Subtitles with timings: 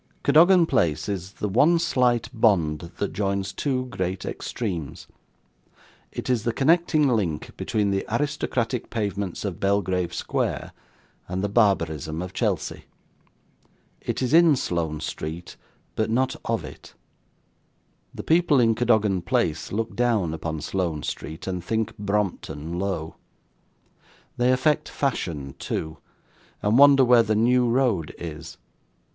[0.23, 5.05] Cadogan Place is the one slight bond that joins two great extremes;
[6.11, 10.71] it is the connecting link between the aristocratic pavements of Belgrave Square,
[11.27, 12.85] and the barbarism of Chelsea.
[14.01, 15.55] It is in Sloane Street,
[15.95, 16.95] but not of it.
[18.11, 23.17] The people in Cadogan Place look down upon Sloane Street, and think Brompton low.
[24.37, 25.99] They affect fashion too,
[26.63, 28.57] and wonder where the New Road is.